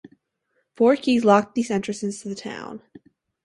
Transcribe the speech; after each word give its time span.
Four 0.73 0.95
keys 0.95 1.23
locked 1.23 1.53
these 1.53 1.69
entrances 1.69 2.23
to 2.23 2.29
the 2.29 2.33
town. 2.33 2.81